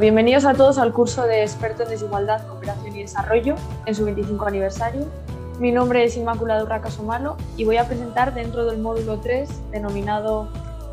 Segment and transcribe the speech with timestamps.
[0.00, 4.46] Bienvenidos a todos al curso de experto en desigualdad, cooperación y desarrollo en su 25
[4.46, 5.06] aniversario.
[5.58, 10.48] Mi nombre es Inmaculada Urraca Somalo y voy a presentar dentro del módulo 3, denominado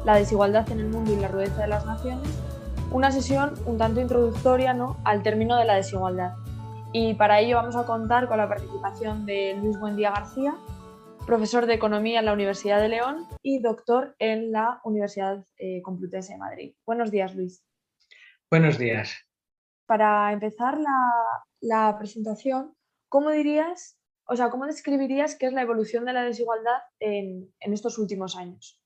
[0.06, 2.28] La desigualdad en el mundo y la rudeza de las naciones,
[2.89, 4.98] una sesión un tanto introductoria ¿no?
[5.04, 6.34] al término de la desigualdad.
[6.92, 10.56] Y para ello vamos a contar con la participación de Luis Buendía García,
[11.28, 16.34] profesor de Economía en la Universidad de León y doctor en la Universidad eh, Complutense
[16.34, 16.74] de Madrid.
[16.87, 17.64] Buenos días, Luis.
[18.52, 19.16] Buenos días.
[19.88, 20.78] Para empezar
[21.62, 22.76] la, presentación,
[23.10, 27.98] ¿cómo dirías, o sea, cómo describirías qué es la evolución de la desigualdad en estos
[27.98, 28.82] últimos años?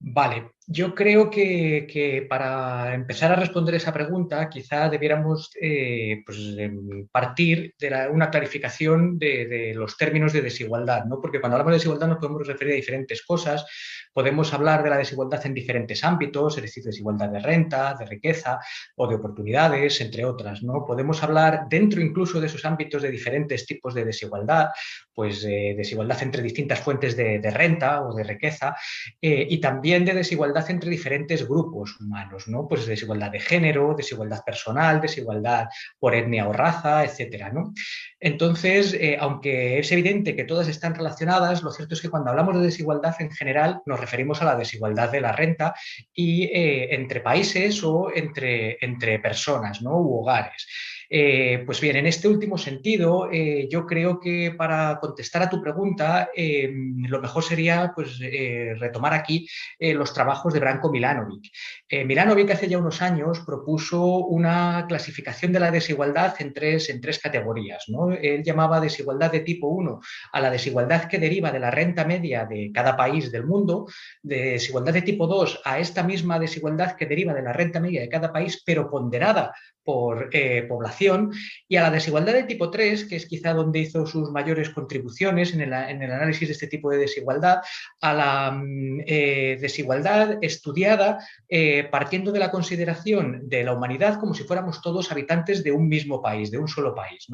[0.00, 7.06] Vale, yo creo que, para empezar a responder esa pregunta quizá debiéramos eh, pues, em,
[7.06, 11.20] partir de una clarificación de, los términos de desigualdad, ¿no?
[11.20, 13.64] porque cuando hablamos de desigualdad nos podemos referir a diferentes cosas,
[14.12, 18.58] podemos hablar de la desigualdad en diferentes ámbitos, es decir, desigualdad de renta, de riqueza
[18.96, 20.62] o de oportunidades, entre otras.
[20.62, 20.84] ¿no?
[20.84, 24.70] Podemos hablar dentro incluso de esos ámbitos de diferentes tipos de desigualdad,
[25.14, 28.74] pues eh, desigualdad entre distintas fuentes de, renta o de riqueza
[29.20, 32.66] eh, y también de desigualdad entre diferentes grupos humanos, ¿no?
[32.66, 35.66] Pues desigualdad de género, desigualdad personal, desigualdad
[35.98, 37.72] por etnia o raza, etcétera, ¿no?
[38.18, 42.56] Entonces, eh, aunque es evidente que todas están relacionadas, lo cierto es que cuando hablamos
[42.56, 45.74] de desigualdad en general nos referimos a la desigualdad de la renta
[46.12, 49.96] y eh, entre países o entre, entre personas, ¿no?
[49.98, 50.66] U hogares.
[51.08, 55.62] Eh, pues bien, en este último sentido, eh, yo creo que para contestar a tu
[55.62, 56.72] pregunta, eh,
[57.08, 59.48] lo mejor sería pues, retomar aquí
[59.78, 61.50] los trabajos de Branko Milanovic.
[61.88, 67.20] Milanovic hace ya unos años propuso una clasificación de la desigualdad en tres, en tres
[67.20, 67.84] categorías.
[67.88, 68.10] ¿no?
[68.10, 70.00] Él llamaba desigualdad de tipo 1
[70.32, 73.86] a la desigualdad que deriva de la renta media de cada país del mundo,
[74.22, 78.08] desigualdad de tipo 2 a esta misma desigualdad que deriva de la renta media de
[78.08, 79.52] cada país, pero ponderada
[79.86, 80.30] por
[80.68, 81.32] población,
[81.68, 85.54] y a la desigualdad de tipo 3, que es quizá donde hizo sus mayores contribuciones
[85.54, 87.60] en el, análisis de este tipo de desigualdad,
[88.00, 94.34] a la mm, eh, desigualdad estudiada eh, partiendo de la consideración de la humanidad como
[94.34, 97.26] si fuéramos todos habitantes de un mismo país, de un solo país.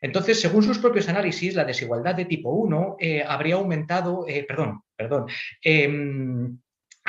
[0.00, 5.26] Entonces, según sus propios análisis, la desigualdad de tipo 1 eh, habría aumentado, perdón, perdón,
[5.62, 6.58] em,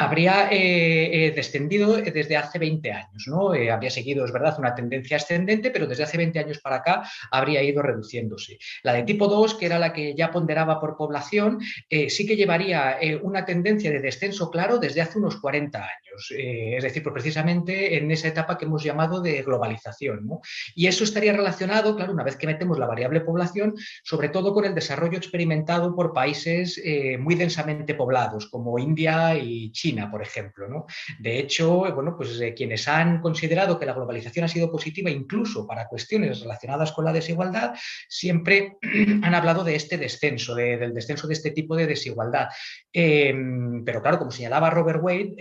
[0.02, 3.24] habría eh, eh, descendido desde hace 20 años.
[3.28, 3.54] ¿no?
[3.54, 7.04] Eh, había seguido, es verdad, una tendencia ascendente, pero desde hace 20 años para acá
[7.30, 8.58] habría ido reduciéndose.
[8.84, 12.98] La de tipo 2, que era la que ya ponderaba por población, sí que llevaría
[13.22, 16.32] una tendencia de descenso claro desde hace unos 40 años.
[16.32, 20.28] es decir, pues precisamente en esa etapa que hemos llamado de globalización.
[20.76, 24.66] Y eso estaría relacionado, claro, una vez que metemos la variable población, sobre todo con
[24.66, 26.82] el desarrollo experimentado por países
[27.20, 30.68] muy densamente poblados, como India y China por ejemplo.
[30.68, 30.86] ¿no?
[31.20, 35.68] De hecho, bueno, pues eh, quienes han considerado que la globalización ha sido positiva incluso
[35.68, 37.74] para cuestiones relacionadas con la desigualdad,
[38.08, 38.78] siempre
[39.24, 42.50] han hablado de este descenso, del descenso de este tipo de desigualdad.
[42.94, 45.36] Em, pero claro, como señalaba Robert Wade,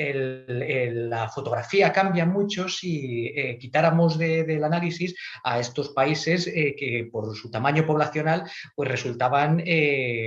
[1.09, 7.35] la fotografía cambia mucho si eh, quitáramos del análisis a estos países eh, que por
[7.37, 8.45] su tamaño poblacional
[8.75, 9.63] pues resultaban,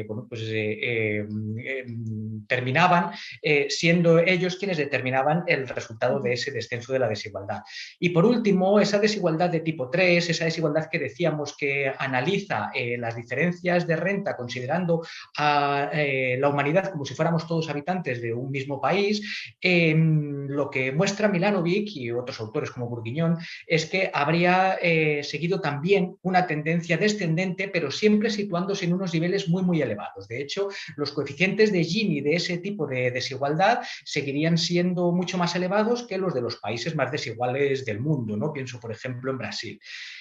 [0.08, 3.12] bueno, pues em, em, terminaban
[3.70, 7.62] siendo ellos quienes determinaban el resultado de ese descenso de la desigualdad.
[8.00, 12.98] Y por último, esa desigualdad de tipo 3, esa desigualdad que decíamos que analiza eh,
[12.98, 15.06] las diferencias de renta considerando
[15.38, 20.70] a eh, la humanidad como si fuéramos todos habitantes de un mismo país, em, lo
[20.70, 23.38] que muestra Milanovic y otros autores como Burguiñón
[23.68, 29.48] es que habría eh, seguido también una tendencia descendente, pero siempre situándose en unos niveles
[29.48, 30.28] muy, muy elevados.
[30.28, 35.56] De hecho, los coeficientes de Gini de ese tipo de desigualdad seguirían siendo mucho más
[35.56, 38.38] elevados que los de los países más desiguales del mundo.
[38.38, 38.54] ¿no?
[38.54, 39.80] Pienso, por ejemplo, en Brasil.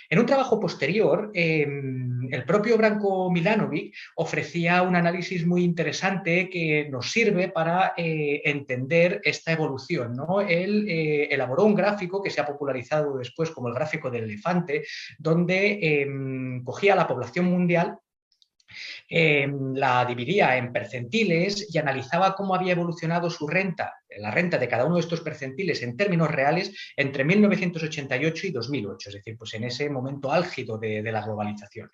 [0.08, 6.88] En un trabajo posterior, em, el propio Branko Milanovic ofrecía un análisis muy interesante que
[6.90, 10.14] nos sirve para eh, entender esta evolución.
[10.14, 10.40] ¿no?
[10.40, 14.84] Él eh, elaboró un gráfico que se ha popularizado después como el gráfico del elefante,
[15.18, 17.98] donde em, cogía la población mundial
[19.08, 24.68] Em, la dividía en percentiles y analizaba cómo había evolucionado su renta, la renta de
[24.68, 29.54] cada uno de estos percentiles en términos reales entre 1988 y 2008, es decir, pues
[29.54, 31.90] en ese momento álgido de, de la globalización.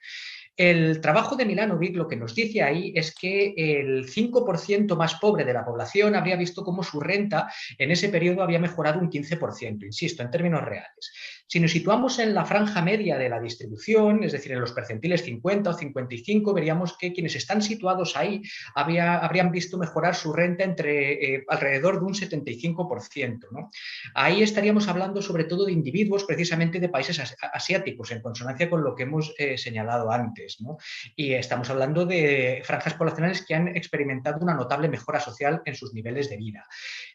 [0.58, 5.44] El trabajo de Milanovic lo que nos dice ahí es que el 5% más pobre
[5.44, 7.48] de la población habría visto cómo su renta
[7.78, 11.12] en ese periodo había mejorado un 15%, insisto, en términos reales.
[11.49, 15.23] Si nos situamos en la franja media de la distribución, es decir, en los percentiles
[15.23, 18.43] 50 o 55, veríamos que quienes están situados ahí
[18.75, 23.47] habrían visto mejorar su renta entre eh, alrededor de un 75%.
[23.50, 23.71] ¿no?
[24.15, 28.95] Ahí estaríamos hablando sobre todo de individuos precisamente de países asiáticos, en consonancia con lo
[28.95, 30.61] que hemos eh, señalado antes.
[30.61, 30.77] ¿no?
[31.17, 35.95] Y estamos hablando de franjas poblacionales que han experimentado una notable mejora social en sus
[35.95, 36.67] niveles de vida.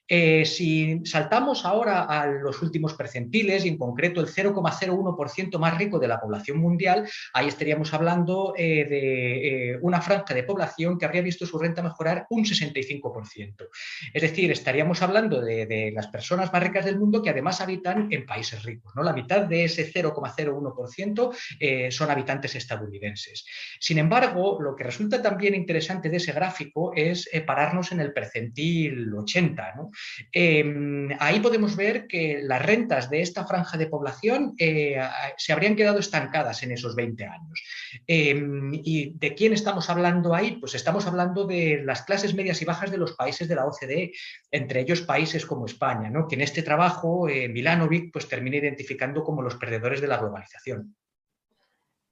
[0.07, 5.99] Eh, si saltamos ahora a los últimos percentiles y en concreto el 0,01% más rico
[5.99, 11.05] de la población mundial, ahí estaríamos hablando eh, de eh, una franja de población que
[11.05, 13.67] habría visto su renta mejorar un 65%.
[14.13, 18.25] Es decir, estaríamos hablando de, las personas más ricas del mundo que además habitan en
[18.25, 18.93] países ricos.
[18.95, 19.03] ¿no?
[19.03, 23.45] La mitad de ese 0,01% son habitantes estadounidenses.
[23.79, 29.13] Sin embargo, lo que resulta también interesante de ese gráfico es pararnos en el percentil
[29.13, 29.73] 80.
[29.75, 29.91] ¿no?
[30.31, 34.12] Em, ahí podemos ver que las rentas de esta franja de población
[34.57, 35.01] eh,
[35.37, 37.63] se habrían quedado estancadas en esos 20 años.
[38.07, 40.57] Em, ¿Y de quién estamos hablando ahí?
[40.57, 44.11] Pues estamos hablando de las clases medias y bajas de los países de la OCDE,
[44.51, 46.27] entre ellos países como España, ¿no?
[46.27, 50.95] que en este trabajo eh, Milanovic pues, termina identificando como los perdedores de la globalización.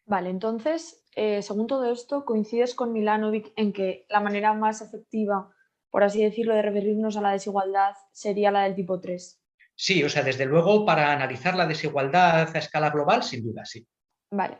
[0.06, 5.52] Vale, entonces, eh, según todo esto, coincides con Milanovic en que la manera más efectiva
[5.92, 9.41] por así decirlo, de referirnos a la desigualdad sería la del tipo 3.
[9.82, 13.84] Sí, o sea, desde luego para analizar la desigualdad a escala global, sin duda, sí.
[14.30, 14.60] Vale.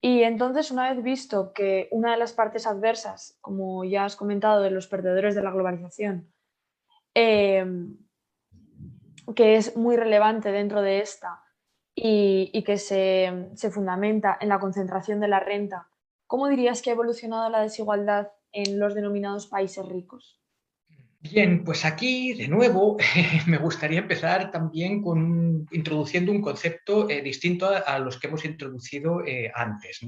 [0.00, 4.62] Y entonces, una vez visto que una de las partes adversas, como ya has comentado,
[4.62, 6.32] de los perdedores de la globalización,
[7.14, 7.62] eh,
[9.36, 11.44] que es muy relevante dentro de esta
[11.94, 15.90] y, que se, se, fundamenta en la concentración de la renta,
[16.26, 20.39] ¿cómo dirías que ha evolucionado la desigualdad en los denominados países ricos?
[21.22, 22.96] Bien, pues aquí de nuevo
[23.46, 29.22] me gustaría empezar también con introduciendo un concepto eh, distinto a, los que hemos introducido
[29.26, 30.00] eh, antes.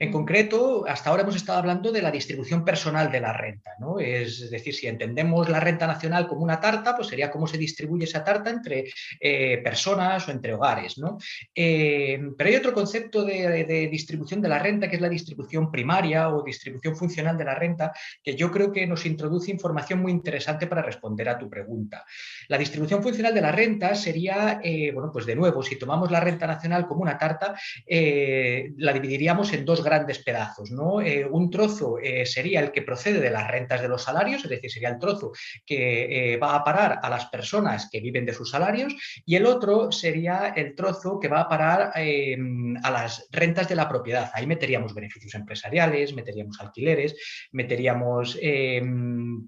[0.00, 3.70] En concreto, hasta ahora hemos estado hablando de la distribución personal de la renta.
[3.78, 4.00] ¿no?
[4.00, 8.04] Es decir, si entendemos la renta nacional como una tarta, pues sería cómo se distribuye
[8.04, 10.98] esa tarta entre eh, personas o entre hogares.
[10.98, 11.16] ¿no?
[11.54, 16.28] pero hay otro concepto de, de distribución de la renta que es la distribución primaria
[16.28, 17.92] o distribución funcional de la renta,
[18.22, 22.04] que yo creo que nos introduce información muy interesante para responder a tu pregunta.
[22.48, 26.20] La distribución funcional de la renta sería, eh, bueno, pues de nuevo, si tomamos la
[26.20, 27.54] renta nacional como una tarta,
[27.86, 30.70] eh, la dividiríamos en dos grandes pedazos.
[30.70, 31.00] ¿no?
[31.00, 34.70] Eh, un trozo sería el que procede de las rentas de los salarios, es decir,
[34.70, 35.32] sería el trozo
[35.64, 38.94] que va a parar a las personas que viven de sus salarios,
[39.24, 43.88] y el otro sería el trozo que va a parar a las rentas de la
[43.88, 44.30] propiedad.
[44.34, 47.16] Ahí meteríamos beneficios empresariales, meteríamos alquileres,
[47.52, 48.38] meteríamos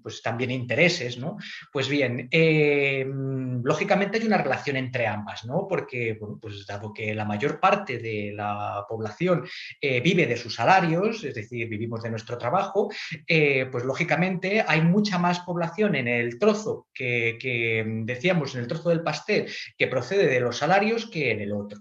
[0.01, 0.82] pues también intereses
[1.71, 3.05] Pues bien, eh,
[3.63, 5.67] lógicamente hay una relación entre ambas, ¿no?
[5.67, 9.45] Porque, bueno, pues dado que la mayor parte de la población
[9.81, 12.89] eh, vive de sus salarios, es decir, vivimos de nuestro trabajo,
[13.27, 18.67] eh, pues lógicamente hay mucha más población en el trozo que, que, decíamos, en el
[18.67, 19.47] trozo del pastel
[19.77, 21.79] que procede de los salarios que en el otro.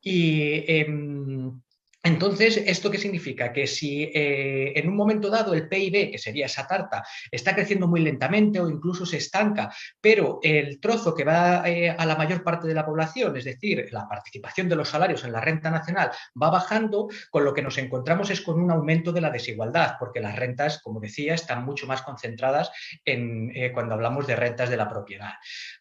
[0.00, 1.60] Y em,
[2.04, 3.50] entonces, ¿esto qué significa?
[3.50, 7.88] Que si eh, en un momento dado el PIB, que sería esa tarta, está creciendo
[7.88, 12.44] muy lentamente o incluso se estanca, pero el trozo que va eh, a la mayor
[12.44, 16.10] parte de la población, es decir, la participación de los salarios en la renta nacional,
[16.40, 20.20] va bajando, con lo que nos encontramos es con un aumento de la desigualdad, porque
[20.20, 22.70] las rentas, como decía, están mucho más concentradas
[23.06, 25.32] en, eh, cuando hablamos de rentas de la propiedad.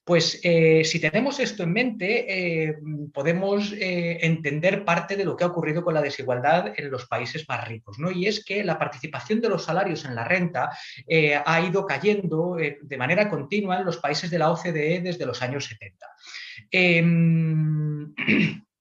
[0.05, 2.77] Pues si tenemos esto en mente,
[3.13, 7.45] podemos entender parte de lo que ha ocurrido con la desigualdad desigualdad en los países
[7.49, 7.97] más ricos.
[7.99, 8.11] ¿no?
[8.11, 10.69] Y es que la participación de los salarios en la renta
[11.07, 15.25] eh, ha ido cayendo eh, de manera continua en los países de la OCDE desde
[15.25, 16.07] los años 70.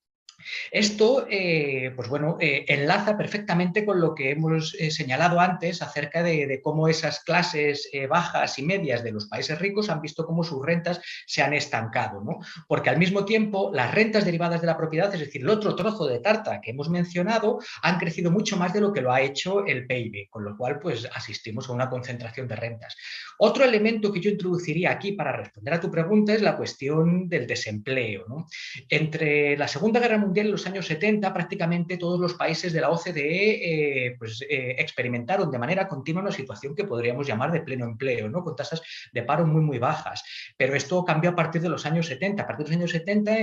[0.71, 6.23] Esto, eh, pues bueno, eh, enlaza perfectamente con lo que hemos eh, señalado antes acerca
[6.23, 10.65] de, cómo esas clases bajas y medias de los países ricos han visto cómo sus
[10.65, 12.41] rentas se han estancado, ¿no?
[12.69, 16.07] Porque al mismo tiempo las rentas derivadas de la propiedad, es decir, el otro trozo
[16.07, 19.65] de tarta que hemos mencionado, han crecido mucho más de lo que lo ha hecho
[19.67, 22.97] el PIB, con lo cual pues asistimos a una concentración de rentas.
[23.39, 27.47] Otro elemento que yo introduciría aquí para responder a tu pregunta es la cuestión del
[27.47, 28.25] desempleo.
[28.29, 28.47] ¿no?
[28.89, 32.91] Entre la Segunda Guerra Mundial en los años 70 prácticamente todos los países de la
[32.91, 37.85] OCDE eh, pues, eh, experimentaron de manera continua una situación que podríamos llamar de pleno
[37.85, 38.43] empleo, ¿no?
[38.43, 40.25] con tasas de paro muy, muy bajas.
[40.57, 42.43] Pero esto cambió a partir de los años 70.
[42.43, 43.39] A partir de los años 70,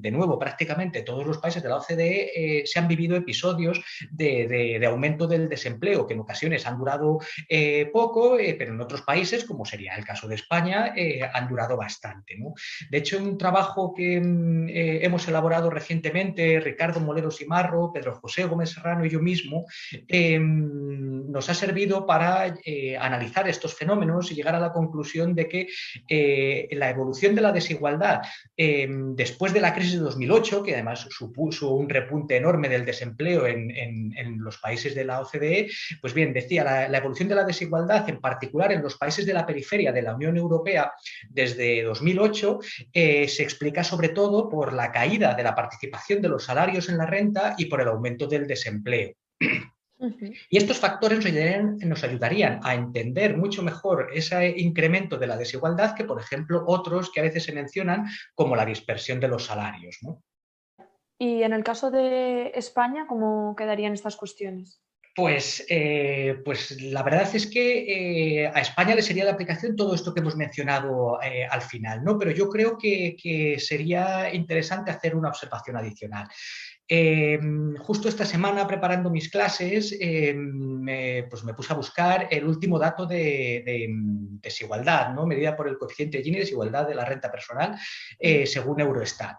[0.00, 4.80] de nuevo, prácticamente todos los países de la OCDE eh, se han vivido episodios de,
[4.86, 7.18] aumento del desempleo, que en ocasiones han durado
[7.92, 10.94] poco, pero en otros países, como sería el caso de España,
[11.32, 12.36] han durado bastante.
[12.90, 18.70] De hecho, un trabajo que mm, hemos elaborado recientemente Ricardo Molero Simarro, Pedro José Gómez
[18.70, 19.66] Serrano y yo mismo,
[20.06, 22.54] em, nos ha servido para
[23.00, 25.68] analizar estos fenómenos y llegar a la conclusión de que
[26.70, 28.22] la evolución de la desigualdad
[28.56, 34.38] después de la crisis de 2008, que además supuso un repunte enorme del desempleo en,
[34.38, 35.68] los países de la OCDE,
[36.00, 39.34] pues bien, decía, la, la evolución de la desigualdad, en particular en los países de
[39.34, 40.92] la periferia de la Unión Europea
[41.28, 42.58] desde 2008,
[42.92, 47.06] se explica sobre todo por la caída de la participación de los salarios en la
[47.06, 49.12] renta y por el aumento del desempleo.
[50.50, 51.18] Y estos factores
[51.84, 57.10] nos ayudarían, a entender mucho mejor ese incremento de la desigualdad que, por ejemplo, otros
[57.10, 59.98] que a veces se mencionan como la dispersión de los salarios.
[61.18, 64.80] Y en el caso de España, ¿cómo quedarían estas cuestiones?
[65.16, 69.92] Pues, eh, pues la verdad es que eh, a España le sería de aplicación todo
[69.92, 72.16] esto que hemos mencionado eh, al final, ¿no?
[72.16, 76.28] Pero yo creo que, que sería interesante hacer una observación adicional.
[76.90, 80.38] Em, justo esta semana, preparando mis clases, em,
[80.80, 85.26] me, pues me puse a buscar el último dato de, em, desigualdad, ¿no?
[85.26, 87.76] medida por el coeficiente de Gini, desigualdad de la renta personal,
[88.18, 89.36] eh, según Eurostat,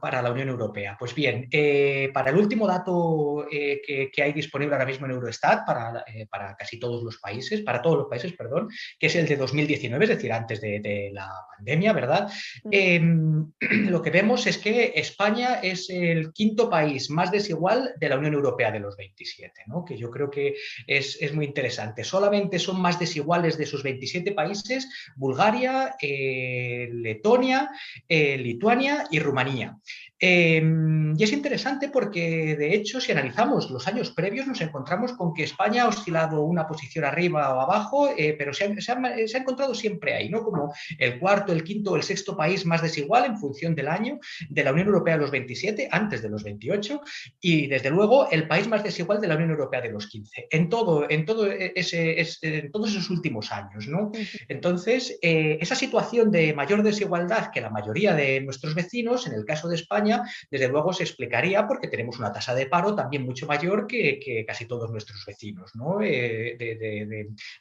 [0.00, 0.94] para la Unión Europea.
[0.98, 5.64] Pues bien, eh, para el último dato eh, que, hay disponible ahora mismo en Eurostat,
[5.64, 8.68] para, para, casi todos los países, para todos los países, perdón,
[8.98, 12.30] que es el de 2019, es decir, antes de, de la pandemia, ¿verdad?
[13.60, 18.34] lo que vemos es que España es el quinto país más desigual de la Unión
[18.34, 20.56] Europea de los 27, que yo creo que
[20.86, 22.04] es, muy interesante.
[22.04, 27.70] Solamente son más desiguales de esos 27 países Bulgaria, eh, Letonia,
[28.08, 29.78] eh, Lituania y Rumanía.
[30.20, 35.32] Em, y es interesante porque, de hecho, si analizamos los años previos, nos encontramos con
[35.32, 40.14] que España ha oscilado una posición arriba o abajo, eh, pero se ha, encontrado siempre
[40.14, 40.42] ahí, ¿no?
[40.42, 44.18] Como el cuarto, el quinto o el sexto país más desigual en función del año
[44.48, 47.00] de la Unión Europea de los 27, antes de los 28,
[47.40, 50.68] y desde luego el país más desigual de la Unión Europea de los 15, en,
[50.68, 54.10] todo, en, todo ese, en todos esos últimos años, ¿no?
[54.48, 59.44] Entonces, eh, esa situación de mayor desigualdad que la mayoría de nuestros vecinos, en el
[59.44, 60.07] caso de España,
[60.50, 64.66] desde luego se explicaría porque tenemos una tasa de paro también mucho mayor que, casi
[64.66, 65.72] todos nuestros vecinos
[66.02, 66.56] eh,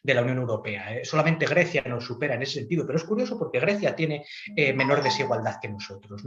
[0.04, 0.98] de, la Unión Europea.
[0.98, 1.06] ¿eh?
[1.06, 4.26] Solamente Grecia nos supera en ese sentido, pero es curioso porque Grecia tiene
[4.56, 6.24] eh, menor desigualdad que nosotros.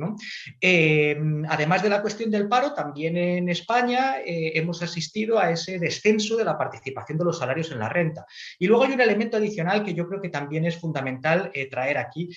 [1.48, 6.44] además de la cuestión del paro, también en España hemos asistido a ese descenso de
[6.44, 8.26] la participación de los salarios en la renta.
[8.58, 12.28] Y luego hay un elemento adicional que yo creo que también es fundamental traer aquí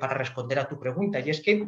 [0.00, 1.66] para responder a tu pregunta, y es que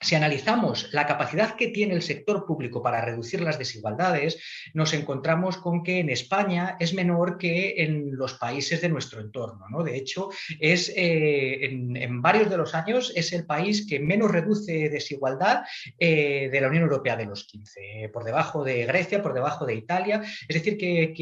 [0.00, 4.38] si analizamos la capacidad que tiene el sector público para reducir las desigualdades,
[4.72, 9.66] nos encontramos con que en España es menor que en los países de nuestro entorno.
[9.68, 9.82] ¿no?
[9.82, 14.88] De hecho, es, eh, en, varios de los años es el país que menos reduce
[14.88, 15.64] desigualdad
[15.98, 19.74] eh, de la Unión Europea de los 15, por debajo de Grecia, por debajo de
[19.74, 20.22] Italia.
[20.48, 21.12] Es decir, que,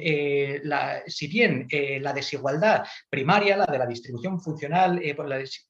[0.00, 0.62] eh,
[1.06, 1.66] si bien
[2.00, 5.00] la desigualdad primaria, la de la distribución funcional,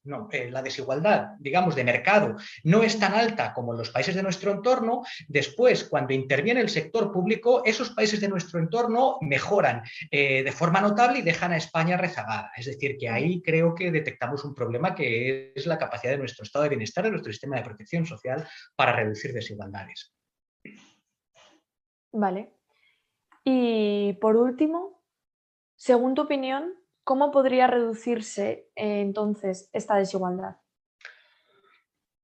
[0.03, 4.23] no, la desigualdad, digamos, de mercado, no es tan alta como en los países de
[4.23, 10.43] nuestro entorno, después, cuando interviene el sector público, esos países de nuestro entorno mejoran eh,
[10.43, 12.51] de forma notable y dejan a España rezagada.
[12.55, 16.43] Es decir, que ahí creo que detectamos un problema que es la capacidad de nuestro
[16.43, 20.13] estado de bienestar, de nuestro sistema de protección social para reducir desigualdades.
[22.11, 22.53] Vale.
[23.43, 25.01] Y por último,
[25.75, 30.60] según tu opinión, ¿cómo podría reducirse eh, entonces esta desigualdad?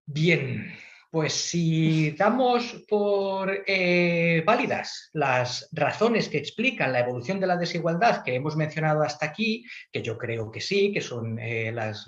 [0.10, 0.74] Bien,
[1.12, 8.24] pues si damos por eh, válidas las razones que explican la evolución de la desigualdad
[8.24, 12.08] que hemos mencionado hasta aquí, que yo creo que sí, que son eh, las,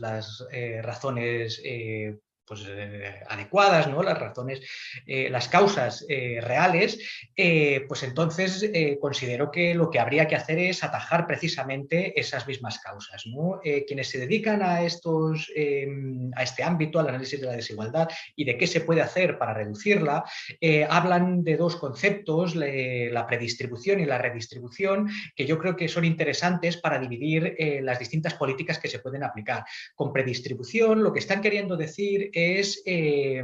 [0.49, 1.61] eh, razones
[2.49, 4.01] pues, eh, adecuadas, ¿no?
[4.01, 4.59] las razones,
[5.05, 6.97] eh, las causas eh, reales,
[7.87, 13.23] pues entonces considero que lo que habría que hacer es atajar precisamente esas mismas causas.
[13.87, 15.51] quienes se dedican a, estos,
[16.35, 19.53] a este ámbito, al análisis de la desigualdad y de qué se puede hacer para
[19.53, 20.25] reducirla,
[20.89, 26.77] hablan de dos conceptos, la predistribución y la redistribución, que yo creo que son interesantes
[26.77, 29.63] para dividir las distintas políticas que se pueden aplicar.
[29.95, 33.43] Con predistribución lo que están queriendo decir es eh,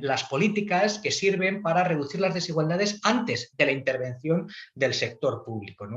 [0.00, 5.88] las políticas que sirven para reducir las desigualdades antes de la intervención del sector público.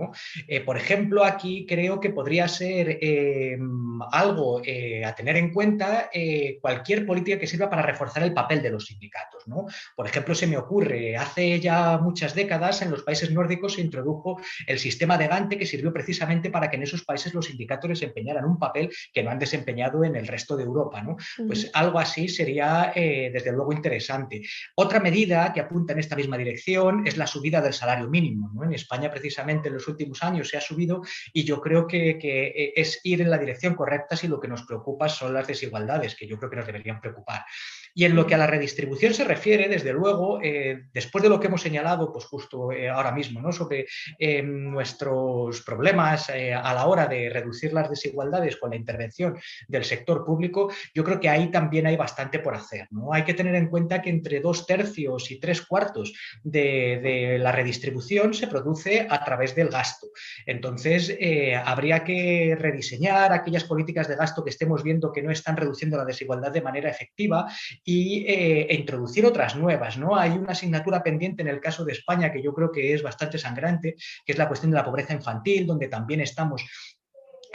[0.47, 3.57] Eh, por ejemplo, aquí creo que podría ser eh,
[4.11, 6.09] algo a tener en cuenta
[6.61, 9.43] cualquier política que sirva para reforzar el papel de los sindicatos.
[9.95, 14.39] Por ejemplo, se me ocurre, hace ya muchas décadas en los países nórdicos se introdujo
[14.65, 18.45] el sistema de Gante que sirvió precisamente para que en esos países los sindicatos desempeñaran
[18.45, 21.05] un papel que no han desempeñado en el resto de Europa.
[21.47, 24.41] Pues algo así sería desde luego interesante.
[24.75, 28.63] Otra medida que apunta en esta misma dirección es la subida del salario mínimo.
[28.63, 31.01] En España precisamente en los últimos años se ha subido
[31.33, 34.63] y yo creo que, que es ir en la dirección correcta si lo que nos
[34.63, 37.43] preocupa son las desigualdades, que yo creo que nos deberían preocupar.
[37.97, 41.39] Y en lo que a la redistribución se refiere, desde luego, eh, después de lo
[41.39, 43.53] que hemos señalado, pues justo eh, ahora mismo, ¿no?
[43.53, 43.87] sobre
[44.19, 49.37] eh, nuestros problemas a la hora de reducir las desigualdades con la intervención
[49.69, 52.89] del sector público, yo creo que ahí también hay bastante por hacer.
[52.91, 53.13] ¿no?
[53.13, 57.53] Hay que tener en cuenta que entre dos tercios y tres cuartos de, de la
[57.53, 60.07] redistribución se produce a través del gasto.
[60.45, 61.17] Entonces,
[61.63, 66.03] habría que rediseñar aquellas políticas de gasto que estemos viendo que no están reduciendo la
[66.03, 67.47] desigualdad de manera efectiva
[67.85, 69.97] y, eh, introducir otras nuevas.
[69.97, 70.17] ¿no?
[70.17, 73.37] Hay una asignatura pendiente en el caso de España que yo creo que es bastante
[73.37, 76.65] sangrante, que es la cuestión de la pobreza infantil, donde también estamos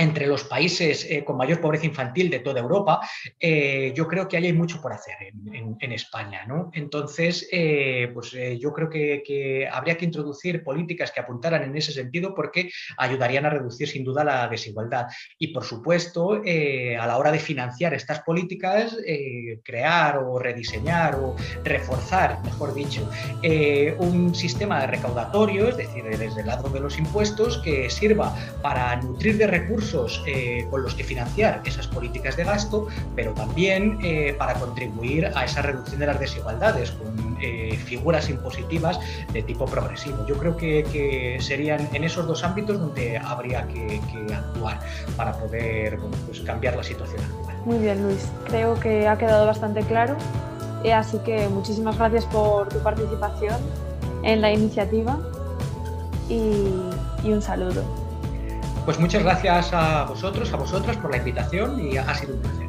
[0.00, 3.00] entre los países eh, con mayor pobreza infantil de toda Europa,
[3.38, 6.47] eh, yo creo que hay mucho por hacer en, España.
[6.47, 6.71] ¿no?
[6.73, 12.35] Entonces, eh, pues yo creo que, habría que introducir políticas que apuntaran en ese sentido
[12.35, 15.07] porque ayudarían a reducir sin duda la desigualdad.
[15.38, 18.97] Y por supuesto, a la hora de financiar estas políticas,
[19.64, 23.11] crear o rediseñar o reforzar, mejor dicho,
[23.99, 28.97] un sistema de recaudatorio, es decir, desde el lado de los impuestos, que sirva para
[28.97, 29.89] nutrir de recursos
[30.26, 35.44] eh, con los que financiar esas políticas de gasto, pero también eh, para contribuir a
[35.44, 39.00] esa reducción de las desigualdades con eh, figuras impositivas
[39.32, 40.25] de tipo progresivo.
[40.26, 44.00] Yo creo que, serían en esos dos ámbitos donde habría que,
[44.32, 44.78] actuar
[45.16, 47.56] para poder pues cambiar la situación actual.
[47.64, 48.28] Muy bien, Luis.
[48.47, 50.16] Creo que ha quedado bastante claro.
[50.94, 53.56] Así que muchísimas gracias por tu participación
[54.23, 55.18] en la iniciativa
[56.28, 58.00] y un saludo.
[58.90, 62.60] Pues muchas gracias a vosotros, a vosotras por la invitación y ha sido un placer.